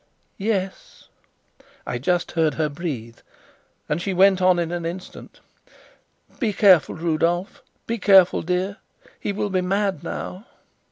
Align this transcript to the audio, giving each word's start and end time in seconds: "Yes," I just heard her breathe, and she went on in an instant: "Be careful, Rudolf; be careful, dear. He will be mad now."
"Yes," 0.39 1.09
I 1.85 1.99
just 1.99 2.31
heard 2.31 2.55
her 2.55 2.69
breathe, 2.69 3.19
and 3.87 4.01
she 4.01 4.15
went 4.15 4.41
on 4.41 4.57
in 4.57 4.71
an 4.71 4.83
instant: 4.83 5.41
"Be 6.39 6.53
careful, 6.53 6.95
Rudolf; 6.95 7.61
be 7.85 7.99
careful, 7.99 8.41
dear. 8.41 8.77
He 9.19 9.31
will 9.31 9.51
be 9.51 9.61
mad 9.61 10.03
now." 10.03 10.47